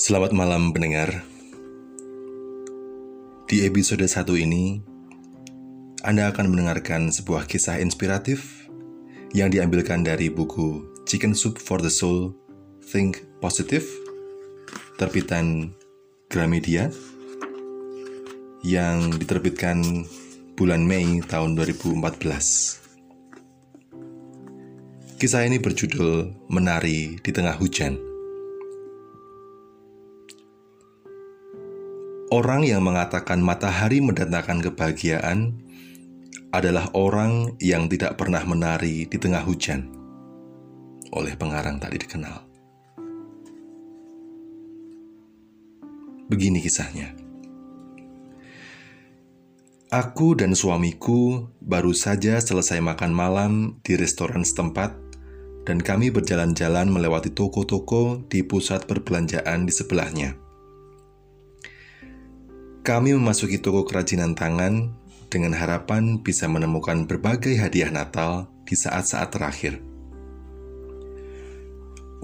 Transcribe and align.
Selamat 0.00 0.32
malam 0.32 0.72
pendengar. 0.72 1.12
Di 3.44 3.68
episode 3.68 4.00
satu 4.08 4.32
ini, 4.32 4.80
Anda 6.00 6.32
akan 6.32 6.56
mendengarkan 6.56 7.12
sebuah 7.12 7.44
kisah 7.44 7.84
inspiratif 7.84 8.64
yang 9.36 9.52
diambilkan 9.52 10.00
dari 10.00 10.32
buku 10.32 10.88
Chicken 11.04 11.36
Soup 11.36 11.60
for 11.60 11.84
the 11.84 11.92
Soul, 11.92 12.32
Think 12.80 13.28
Positive, 13.44 13.84
terbitan 14.96 15.76
Gramedia, 16.32 16.88
yang 18.64 19.12
diterbitkan 19.20 20.08
bulan 20.56 20.80
Mei 20.80 21.20
tahun 21.28 21.60
2014. 21.60 22.00
Kisah 25.20 25.44
ini 25.44 25.60
berjudul 25.60 26.48
Menari 26.48 27.20
di 27.20 27.30
Tengah 27.36 27.60
Hujan. 27.60 28.09
Orang 32.30 32.62
yang 32.62 32.86
mengatakan 32.86 33.42
matahari 33.42 33.98
mendatangkan 33.98 34.62
kebahagiaan 34.62 35.50
adalah 36.54 36.86
orang 36.94 37.58
yang 37.58 37.90
tidak 37.90 38.14
pernah 38.22 38.46
menari 38.46 39.02
di 39.10 39.18
tengah 39.18 39.42
hujan 39.42 39.90
oleh 41.10 41.34
pengarang 41.34 41.82
tadi 41.82 41.98
dikenal. 41.98 42.38
Begini 46.30 46.62
kisahnya. 46.62 47.18
Aku 49.90 50.38
dan 50.38 50.54
suamiku 50.54 51.50
baru 51.58 51.90
saja 51.90 52.38
selesai 52.38 52.78
makan 52.78 53.10
malam 53.10 53.52
di 53.82 53.98
restoran 53.98 54.46
setempat 54.46 54.94
dan 55.66 55.82
kami 55.82 56.14
berjalan-jalan 56.14 56.94
melewati 56.94 57.34
toko-toko 57.34 58.22
di 58.30 58.46
pusat 58.46 58.86
perbelanjaan 58.86 59.66
di 59.66 59.74
sebelahnya. 59.74 60.49
Kami 62.80 63.12
memasuki 63.12 63.60
toko 63.60 63.84
kerajinan 63.84 64.32
tangan 64.32 64.88
dengan 65.28 65.52
harapan 65.52 66.16
bisa 66.16 66.48
menemukan 66.48 67.04
berbagai 67.04 67.52
hadiah 67.60 67.92
Natal 67.92 68.48
di 68.64 68.72
saat-saat 68.72 69.28
terakhir. 69.36 69.84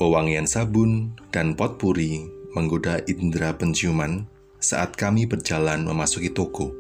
Wewangian 0.01 0.49
sabun 0.49 1.12
dan 1.29 1.53
pot 1.53 1.77
puri 1.77 2.25
menggoda 2.57 3.05
indera 3.05 3.53
penciuman 3.53 4.25
saat 4.57 4.97
kami 4.97 5.29
berjalan 5.29 5.84
memasuki 5.84 6.33
toko. 6.33 6.73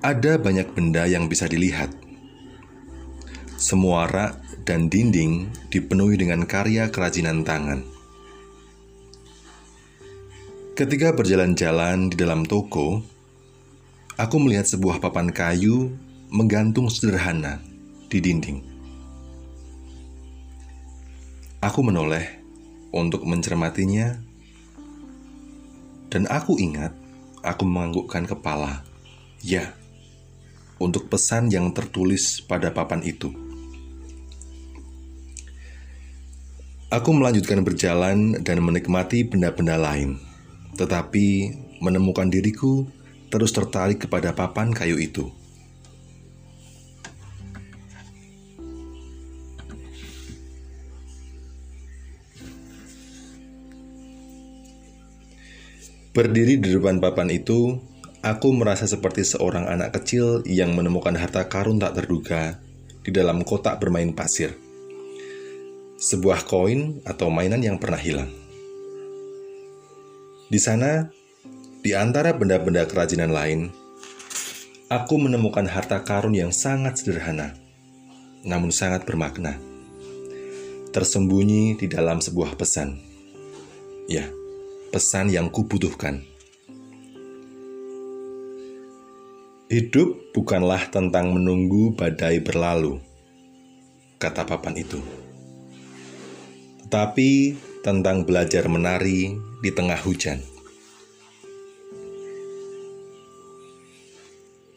Ada 0.00 0.40
banyak 0.40 0.72
benda 0.72 1.04
yang 1.04 1.28
bisa 1.28 1.44
dilihat. 1.44 1.92
Semua 3.60 4.08
rak 4.08 4.64
dan 4.64 4.88
dinding 4.88 5.52
dipenuhi 5.68 6.16
dengan 6.16 6.48
karya 6.48 6.88
kerajinan 6.88 7.44
tangan. 7.44 7.99
Ketika 10.80 11.12
berjalan-jalan 11.12 12.08
di 12.08 12.16
dalam 12.16 12.48
toko, 12.48 13.04
aku 14.16 14.36
melihat 14.40 14.64
sebuah 14.64 14.96
papan 14.96 15.28
kayu 15.28 15.92
menggantung 16.32 16.88
sederhana 16.88 17.60
di 18.08 18.16
dinding. 18.16 18.64
Aku 21.60 21.84
menoleh 21.84 22.40
untuk 22.96 23.28
mencermatinya, 23.28 24.24
dan 26.08 26.24
aku 26.32 26.56
ingat 26.56 26.96
aku 27.44 27.68
menganggukkan 27.68 28.24
kepala. 28.24 28.80
Ya, 29.44 29.76
untuk 30.80 31.12
pesan 31.12 31.52
yang 31.52 31.76
tertulis 31.76 32.40
pada 32.40 32.72
papan 32.72 33.04
itu. 33.04 33.28
Aku 36.88 37.12
melanjutkan 37.12 37.60
berjalan 37.68 38.40
dan 38.40 38.64
menikmati 38.64 39.28
benda-benda 39.28 39.76
lain 39.76 40.29
tetapi 40.74 41.26
menemukan 41.80 42.28
diriku 42.28 42.86
terus 43.30 43.54
tertarik 43.54 44.04
kepada 44.04 44.34
papan 44.34 44.74
kayu 44.74 44.98
itu. 44.98 45.30
Berdiri 56.10 56.58
di 56.58 56.74
depan 56.74 56.98
papan 56.98 57.30
itu, 57.30 57.78
aku 58.18 58.50
merasa 58.50 58.82
seperti 58.82 59.22
seorang 59.22 59.70
anak 59.70 59.94
kecil 59.94 60.42
yang 60.42 60.74
menemukan 60.74 61.14
harta 61.14 61.46
karun 61.46 61.78
tak 61.78 62.02
terduga 62.02 62.58
di 63.06 63.14
dalam 63.14 63.46
kotak 63.46 63.78
bermain 63.78 64.10
pasir. 64.10 64.58
Sebuah 66.02 66.50
koin 66.50 66.98
atau 67.06 67.30
mainan 67.30 67.62
yang 67.62 67.78
pernah 67.78 68.02
hilang. 68.02 68.49
Di 70.50 70.58
sana, 70.58 71.06
di 71.78 71.94
antara 71.94 72.34
benda-benda 72.34 72.82
kerajinan 72.82 73.30
lain, 73.30 73.70
aku 74.90 75.14
menemukan 75.14 75.62
harta 75.62 76.02
karun 76.02 76.34
yang 76.34 76.50
sangat 76.50 76.98
sederhana, 76.98 77.54
namun 78.42 78.74
sangat 78.74 79.06
bermakna. 79.06 79.54
Tersembunyi 80.90 81.78
di 81.78 81.86
dalam 81.86 82.18
sebuah 82.18 82.58
pesan. 82.58 82.98
Ya, 84.10 84.26
pesan 84.90 85.30
yang 85.30 85.54
kubutuhkan. 85.54 86.26
Hidup 89.70 90.34
bukanlah 90.34 90.90
tentang 90.90 91.30
menunggu 91.30 91.94
badai 91.94 92.42
berlalu, 92.42 92.98
kata 94.18 94.42
papan 94.42 94.82
itu. 94.82 94.98
Tetapi 96.82 97.30
tentang 97.80 98.28
belajar 98.28 98.68
menari 98.68 99.40
di 99.64 99.70
tengah 99.72 99.96
hujan. 100.04 100.44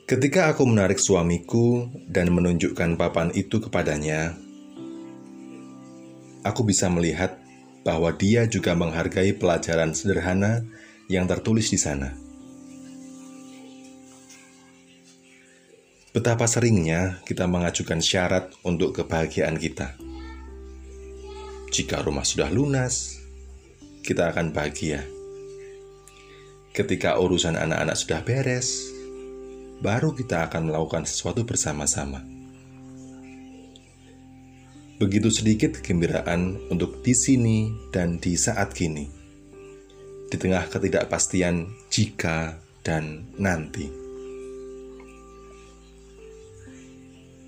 Ketika 0.04 0.52
aku 0.52 0.68
menarik 0.68 1.00
suamiku 1.00 1.88
dan 2.08 2.32
menunjukkan 2.32 3.00
papan 3.00 3.32
itu 3.36 3.64
kepadanya, 3.64 4.36
aku 6.44 6.68
bisa 6.68 6.92
melihat 6.92 7.40
bahwa 7.84 8.12
dia 8.16 8.48
juga 8.48 8.76
menghargai 8.76 9.36
pelajaran 9.36 9.96
sederhana 9.96 10.64
yang 11.12 11.28
tertulis 11.28 11.72
di 11.72 11.80
sana. 11.80 12.16
Betapa 16.14 16.46
seringnya 16.46 17.26
kita 17.26 17.50
mengajukan 17.50 17.98
syarat 17.98 18.54
untuk 18.62 18.94
kebahagiaan 18.94 19.58
kita. 19.58 19.98
Jika 21.74 22.06
rumah 22.06 22.22
sudah 22.22 22.54
lunas, 22.54 23.18
kita 24.06 24.30
akan 24.30 24.54
bahagia. 24.54 25.02
Ketika 26.70 27.18
urusan 27.18 27.58
anak-anak 27.58 27.98
sudah 27.98 28.22
beres, 28.22 28.94
baru 29.82 30.14
kita 30.14 30.46
akan 30.46 30.70
melakukan 30.70 31.10
sesuatu 31.10 31.42
bersama-sama. 31.42 32.22
Begitu 35.02 35.34
sedikit 35.34 35.82
kegembiraan 35.82 36.70
untuk 36.70 37.02
di 37.02 37.18
sini 37.18 37.74
dan 37.90 38.22
di 38.22 38.38
saat 38.38 38.70
kini, 38.78 39.10
di 40.30 40.38
tengah 40.38 40.70
ketidakpastian 40.70 41.74
jika 41.90 42.54
dan 42.86 43.34
nanti. 43.42 43.90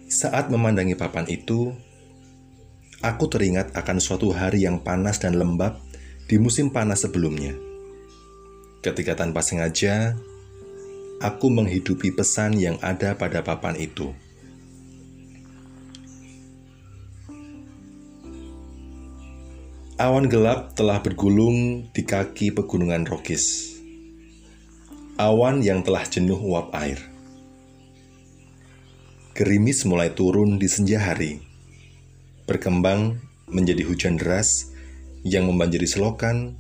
Saat 0.09 0.49
memandangi 0.49 0.97
papan 0.97 1.29
itu, 1.29 1.77
aku 3.05 3.29
teringat 3.29 3.77
akan 3.77 4.01
suatu 4.01 4.33
hari 4.33 4.65
yang 4.65 4.81
panas 4.81 5.21
dan 5.21 5.37
lembab 5.37 5.77
di 6.25 6.41
musim 6.41 6.73
panas 6.73 7.05
sebelumnya. 7.05 7.53
Ketika 8.81 9.13
tanpa 9.13 9.45
sengaja, 9.45 10.17
aku 11.21 11.53
menghidupi 11.53 12.09
pesan 12.17 12.57
yang 12.57 12.81
ada 12.81 13.13
pada 13.13 13.45
papan 13.45 13.77
itu. 13.77 14.09
Awan 19.95 20.27
gelap 20.27 20.75
telah 20.75 20.99
bergulung 20.99 21.87
di 21.93 22.03
kaki 22.03 22.51
pegunungan 22.51 23.07
Rokis. 23.07 23.77
Awan 25.15 25.63
yang 25.63 25.85
telah 25.85 26.03
jenuh 26.03 26.35
uap 26.35 26.73
air. 26.75 26.99
Gerimis 29.31 29.87
mulai 29.87 30.11
turun 30.11 30.59
di 30.59 30.67
senja 30.67 30.99
hari 30.99 31.54
berkembang 32.45 33.17
menjadi 33.49 33.85
hujan 33.85 34.17
deras 34.17 34.69
yang 35.25 35.49
membanjiri 35.49 35.89
selokan, 35.89 36.57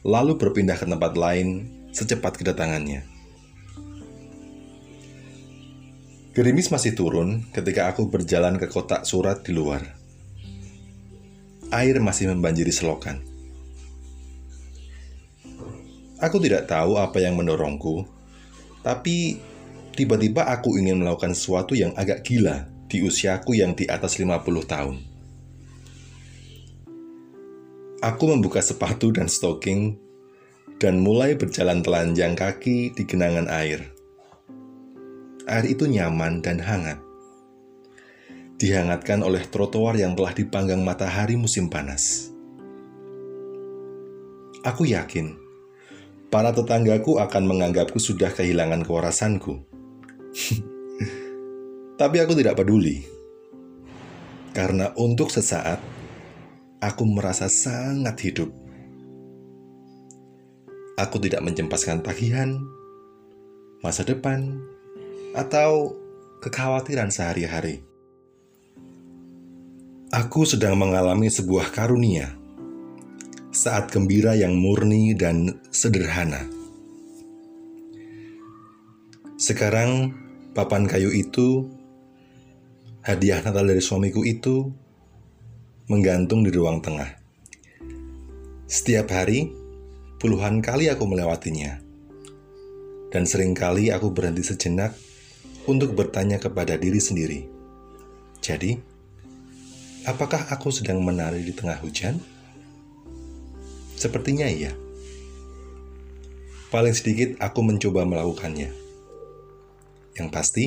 lalu 0.00 0.40
berpindah 0.40 0.76
ke 0.80 0.88
tempat 0.88 1.12
lain 1.16 1.68
secepat 1.92 2.40
kedatangannya. 2.40 3.04
Gerimis 6.36 6.68
masih 6.68 6.92
turun 6.92 7.48
ketika 7.48 7.88
aku 7.88 8.12
berjalan 8.12 8.60
ke 8.60 8.68
kotak 8.68 9.08
surat 9.08 9.40
di 9.40 9.56
luar. 9.56 9.96
Air 11.72 11.96
masih 12.04 12.28
membanjiri 12.28 12.68
selokan. 12.68 13.24
Aku 16.20 16.36
tidak 16.40 16.68
tahu 16.68 17.00
apa 17.00 17.20
yang 17.20 17.36
mendorongku, 17.36 18.04
tapi 18.84 19.40
tiba-tiba 19.96 20.48
aku 20.48 20.76
ingin 20.76 21.00
melakukan 21.00 21.32
sesuatu 21.32 21.72
yang 21.72 21.92
agak 21.96 22.24
gila 22.24 22.68
di 22.84 23.00
usiaku 23.00 23.56
yang 23.56 23.72
di 23.72 23.88
atas 23.88 24.20
50 24.20 24.36
tahun. 24.64 25.15
Aku 28.06 28.30
membuka 28.30 28.62
sepatu 28.62 29.10
dan 29.10 29.26
stocking 29.26 29.98
dan 30.78 31.02
mulai 31.02 31.34
berjalan 31.34 31.82
telanjang 31.82 32.38
kaki 32.38 32.94
di 32.94 33.02
genangan 33.02 33.50
air. 33.50 33.82
Air 35.50 35.66
itu 35.66 35.90
nyaman 35.90 36.38
dan 36.38 36.62
hangat. 36.62 37.02
Dihangatkan 38.62 39.26
oleh 39.26 39.42
trotoar 39.50 39.98
yang 39.98 40.14
telah 40.14 40.30
dipanggang 40.38 40.86
matahari 40.86 41.34
musim 41.34 41.66
panas. 41.66 42.30
Aku 44.62 44.86
yakin 44.86 45.34
para 46.30 46.54
tetanggaku 46.54 47.18
akan 47.18 47.42
menganggapku 47.42 47.98
sudah 47.98 48.30
kehilangan 48.30 48.86
kewarasanku. 48.86 49.66
Tapi 52.00 52.16
aku 52.22 52.38
tidak 52.38 52.54
peduli. 52.54 53.02
Karena 54.54 54.94
untuk 54.94 55.34
sesaat, 55.34 55.95
aku 56.86 57.02
merasa 57.02 57.50
sangat 57.50 58.14
hidup. 58.22 58.50
Aku 60.96 61.18
tidak 61.18 61.42
mencempaskan 61.42 62.00
tagihan, 62.00 62.62
masa 63.82 64.06
depan, 64.06 64.62
atau 65.34 65.98
kekhawatiran 66.40 67.10
sehari-hari. 67.10 67.82
Aku 70.14 70.46
sedang 70.46 70.78
mengalami 70.78 71.26
sebuah 71.26 71.74
karunia 71.74 72.32
saat 73.50 73.90
gembira 73.90 74.38
yang 74.38 74.54
murni 74.54 75.12
dan 75.12 75.58
sederhana. 75.74 76.46
Sekarang, 79.36 80.16
papan 80.56 80.88
kayu 80.88 81.12
itu, 81.12 81.68
hadiah 83.04 83.44
Natal 83.44 83.68
dari 83.68 83.84
suamiku 83.84 84.24
itu, 84.24 84.72
menggantung 85.86 86.42
di 86.42 86.50
ruang 86.50 86.82
tengah. 86.82 87.14
Setiap 88.66 89.06
hari, 89.14 89.54
puluhan 90.18 90.58
kali 90.58 90.90
aku 90.90 91.06
melewatinya. 91.06 91.78
Dan 93.14 93.22
sering 93.22 93.54
kali 93.54 93.94
aku 93.94 94.10
berhenti 94.10 94.42
sejenak 94.42 94.98
untuk 95.70 95.94
bertanya 95.94 96.42
kepada 96.42 96.74
diri 96.74 96.98
sendiri. 96.98 97.46
Jadi, 98.42 98.74
apakah 100.10 100.50
aku 100.50 100.74
sedang 100.74 100.98
menari 101.06 101.46
di 101.46 101.54
tengah 101.54 101.78
hujan? 101.78 102.18
Sepertinya 103.94 104.50
iya. 104.50 104.74
Paling 106.74 106.98
sedikit 106.98 107.38
aku 107.38 107.62
mencoba 107.62 108.02
melakukannya. 108.02 108.74
Yang 110.18 110.28
pasti, 110.34 110.64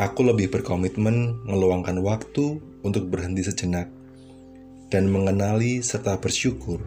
aku 0.00 0.24
lebih 0.24 0.48
berkomitmen 0.48 1.44
meluangkan 1.44 2.00
waktu 2.00 2.56
untuk 2.80 3.12
berhenti 3.12 3.44
sejenak 3.44 3.92
dan 4.88 5.12
mengenali 5.12 5.84
serta 5.84 6.16
bersyukur 6.16 6.80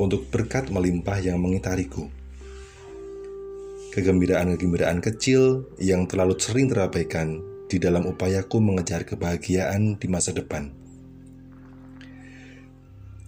untuk 0.00 0.32
berkat 0.32 0.72
melimpah 0.72 1.20
yang 1.20 1.36
mengitariku. 1.44 2.08
Kegembiraan-kegembiraan 3.92 5.04
kecil 5.04 5.68
yang 5.76 6.08
terlalu 6.08 6.40
sering 6.40 6.72
terabaikan 6.72 7.44
di 7.68 7.76
dalam 7.76 8.08
upayaku 8.08 8.58
mengejar 8.58 9.04
kebahagiaan 9.04 10.00
di 10.00 10.08
masa 10.08 10.32
depan. 10.32 10.72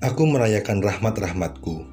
Aku 0.01 0.27
merayakan 0.27 0.81
rahmat-rahmatku, 0.81 1.87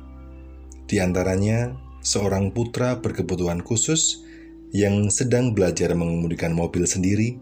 di 0.88 0.98
antaranya 1.04 1.76
seorang 2.02 2.56
putra 2.56 2.98
berkebutuhan 3.04 3.62
khusus 3.62 4.26
yang 4.74 5.14
sedang 5.14 5.54
belajar 5.54 5.94
mengemudikan 5.94 6.50
mobil 6.50 6.90
sendiri, 6.90 7.38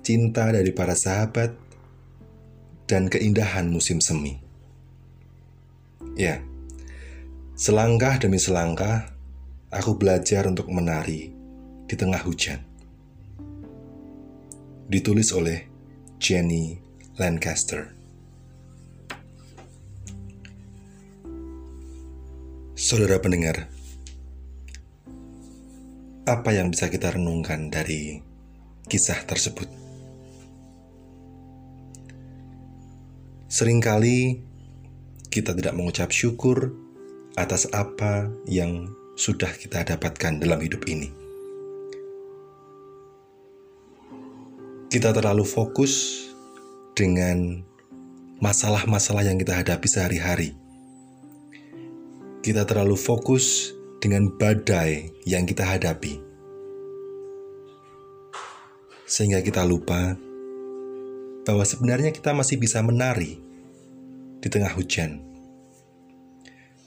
cinta 0.00 0.48
dari 0.48 0.72
para 0.72 0.96
sahabat, 0.96 1.52
dan 2.88 3.12
keindahan 3.12 3.68
musim 3.68 4.00
semi. 4.00 4.40
Ya, 6.16 6.40
selangkah 7.60 8.16
demi 8.16 8.40
selangkah, 8.40 9.12
aku 9.68 10.00
belajar 10.00 10.48
untuk 10.48 10.72
menari 10.72 11.28
di 11.84 11.94
tengah 11.94 12.24
hujan. 12.24 12.64
Ditulis 14.88 15.36
oleh 15.36 15.68
Jenny 16.16 16.80
Lancaster. 17.20 17.92
Saudara 22.80 23.20
pendengar, 23.20 23.68
apa 26.30 26.54
yang 26.54 26.70
bisa 26.70 26.86
kita 26.86 27.10
renungkan 27.10 27.74
dari 27.74 28.22
kisah 28.86 29.26
tersebut? 29.26 29.66
Seringkali 33.50 34.38
kita 35.26 35.58
tidak 35.58 35.74
mengucap 35.74 36.14
syukur 36.14 36.70
atas 37.34 37.66
apa 37.74 38.30
yang 38.46 38.86
sudah 39.18 39.50
kita 39.58 39.82
dapatkan 39.82 40.38
dalam 40.38 40.62
hidup 40.62 40.86
ini. 40.86 41.10
Kita 44.86 45.10
terlalu 45.10 45.42
fokus 45.42 46.26
dengan 46.94 47.62
masalah-masalah 48.38 49.26
yang 49.26 49.38
kita 49.38 49.58
hadapi 49.58 49.86
sehari-hari. 49.86 50.54
Kita 52.42 52.62
terlalu 52.66 52.94
fokus 52.94 53.76
dengan 54.00 54.32
badai 54.32 55.12
yang 55.28 55.44
kita 55.44 55.62
hadapi. 55.62 56.16
Sehingga 59.04 59.44
kita 59.44 59.62
lupa 59.68 60.16
bahwa 61.44 61.64
sebenarnya 61.68 62.08
kita 62.08 62.32
masih 62.32 62.56
bisa 62.56 62.80
menari 62.80 63.36
di 64.40 64.48
tengah 64.48 64.72
hujan. 64.72 65.20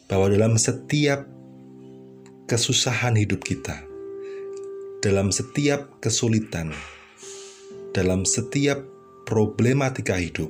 Bahwa 0.10 0.28
dalam 0.34 0.58
setiap 0.58 1.30
kesusahan 2.50 3.14
hidup 3.14 3.46
kita, 3.46 3.86
dalam 5.06 5.30
setiap 5.30 6.02
kesulitan, 6.02 6.74
dalam 7.94 8.26
setiap 8.26 8.82
problematika 9.30 10.18
hidup, 10.18 10.50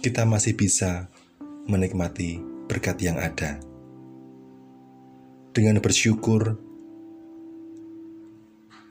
kita 0.00 0.24
masih 0.24 0.56
bisa 0.56 1.12
menikmati 1.66 2.38
berkat 2.70 3.02
yang 3.02 3.18
ada 3.18 3.58
dengan 5.56 5.80
bersyukur, 5.80 6.60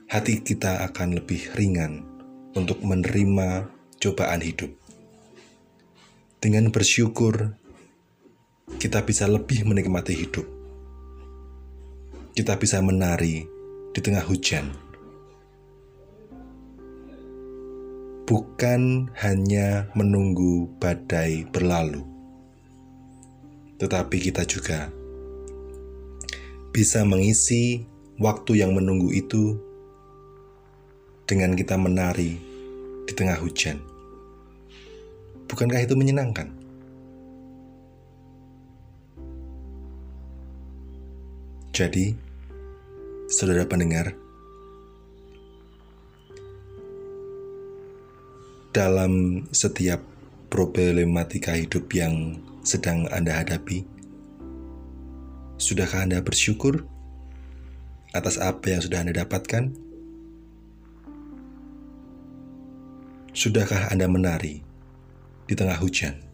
hati 0.10 0.42
kita 0.42 0.82
akan 0.90 1.22
lebih 1.22 1.54
ringan 1.54 2.02
untuk 2.58 2.82
menerima 2.82 3.70
cobaan 4.02 4.42
hidup. 4.42 4.74
Dengan 6.42 6.74
bersyukur, 6.74 7.54
kita 8.82 9.06
bisa 9.06 9.30
lebih 9.30 9.62
menikmati 9.62 10.18
hidup. 10.18 10.50
Kita 12.34 12.58
bisa 12.58 12.82
menari 12.82 13.46
di 13.94 14.00
tengah 14.02 14.26
hujan. 14.26 14.74
Bukan 18.26 19.14
hanya 19.22 19.94
menunggu 19.94 20.66
badai 20.82 21.46
berlalu, 21.46 22.02
tetapi 23.78 24.18
kita 24.18 24.50
juga 24.50 25.05
bisa 26.76 27.08
mengisi 27.08 27.88
waktu 28.20 28.60
yang 28.60 28.76
menunggu 28.76 29.08
itu 29.16 29.56
dengan 31.24 31.56
kita 31.56 31.80
menari 31.80 32.36
di 33.08 33.14
tengah 33.16 33.40
hujan. 33.40 33.80
Bukankah 35.48 35.80
itu 35.80 35.96
menyenangkan? 35.96 36.52
Jadi, 41.72 42.12
saudara 43.32 43.64
pendengar, 43.64 44.12
dalam 48.76 49.48
setiap 49.56 50.04
problematika 50.52 51.56
hidup 51.56 51.88
yang 51.96 52.44
sedang 52.68 53.08
Anda 53.16 53.40
hadapi, 53.40 53.95
Sudahkah 55.56 56.04
Anda 56.04 56.20
bersyukur 56.20 56.84
atas 58.12 58.36
apa 58.36 58.76
yang 58.76 58.84
sudah 58.84 59.00
Anda 59.08 59.24
dapatkan? 59.24 59.72
Sudahkah 63.32 63.88
Anda 63.88 64.12
menari 64.12 64.60
di 65.48 65.54
tengah 65.56 65.80
hujan? 65.80 66.25